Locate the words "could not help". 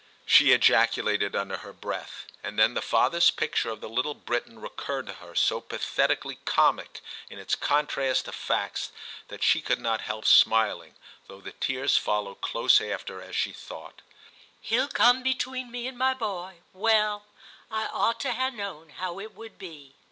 9.61-10.25